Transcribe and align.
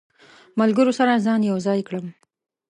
ملګرو 0.59 0.91
سره 0.99 1.13
ځان 1.25 1.41
یو 1.51 1.57
ځای 1.65 1.79
کړم. 1.87 2.05